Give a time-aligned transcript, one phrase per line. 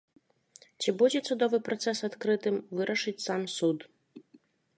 [0.83, 3.79] Ці будзе судовы працэс адкрытым, вырашыць сам суд.